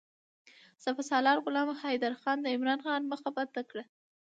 سپه 0.83 1.03
سالار 1.09 1.37
غلام 1.45 1.69
حیدرخان 1.83 2.37
د 2.41 2.45
عمرا 2.55 2.75
خان 2.83 3.01
مخه 3.11 3.29
بنده 3.35 3.61
کړه. 3.69 3.83